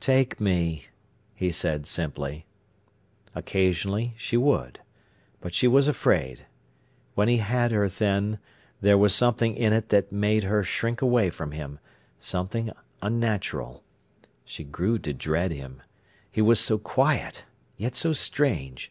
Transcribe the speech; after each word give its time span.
"Take 0.00 0.40
me!" 0.40 0.86
he 1.34 1.52
said 1.52 1.84
simply. 1.86 2.46
Occasionally 3.34 4.14
she 4.16 4.38
would. 4.38 4.80
But 5.42 5.52
she 5.52 5.68
was 5.68 5.86
afraid. 5.86 6.46
When 7.14 7.28
he 7.28 7.36
had 7.36 7.72
her 7.72 7.90
then, 7.90 8.38
there 8.80 8.96
was 8.96 9.14
something 9.14 9.54
in 9.54 9.74
it 9.74 9.90
that 9.90 10.10
made 10.10 10.44
her 10.44 10.64
shrink 10.64 11.02
away 11.02 11.28
from 11.28 11.50
him—something 11.52 12.70
unnatural. 13.02 13.84
She 14.46 14.64
grew 14.64 14.98
to 15.00 15.12
dread 15.12 15.50
him. 15.52 15.82
He 16.30 16.40
was 16.40 16.58
so 16.58 16.78
quiet, 16.78 17.44
yet 17.76 17.94
so 17.94 18.14
strange. 18.14 18.90